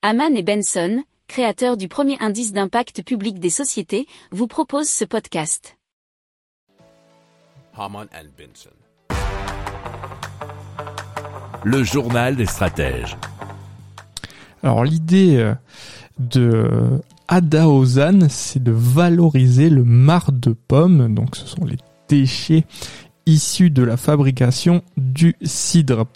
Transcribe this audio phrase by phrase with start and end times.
[0.00, 5.76] Haman et Benson, créateurs du premier indice d'impact public des sociétés, vous proposent ce podcast.
[7.76, 8.70] Haman and Benson.
[11.64, 13.16] Le journal des stratèges.
[14.62, 15.54] Alors l'idée euh,
[16.20, 21.78] de Ada Ozan, c'est de valoriser le marc de pomme, donc ce sont les
[22.08, 22.64] déchets
[23.26, 26.06] issus de la fabrication du cidre.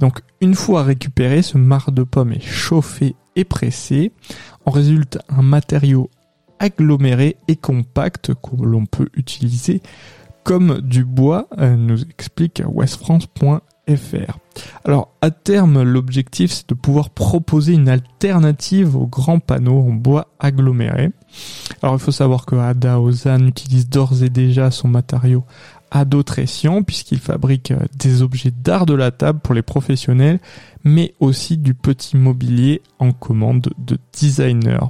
[0.00, 4.12] Donc une fois récupéré, ce marc de pomme est chauffé et pressé.
[4.64, 6.10] En résulte un matériau
[6.58, 9.82] aggloméré et compact que l'on peut utiliser
[10.44, 14.38] comme du bois, euh, nous explique westfrance.fr.
[14.84, 20.28] Alors à terme, l'objectif c'est de pouvoir proposer une alternative aux grands panneaux en bois
[20.38, 21.10] aggloméré.
[21.82, 25.44] Alors il faut savoir que Ada Ozan utilise d'ores et déjà son matériau
[25.92, 30.40] à d'autres escients puisqu'il fabrique euh, des objets d'art de la table pour les professionnels
[30.82, 34.88] mais aussi du petit mobilier en commande de designers.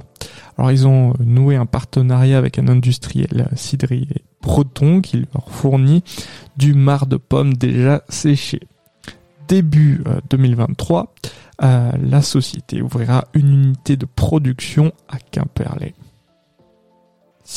[0.57, 6.03] Alors ils ont euh, noué un partenariat avec un industriel cidrier breton qui leur fournit
[6.57, 8.61] du marc de pommes déjà séché.
[9.47, 11.13] Début 2023,
[11.63, 15.93] euh, la société ouvrira une unité de production à Quimperlé.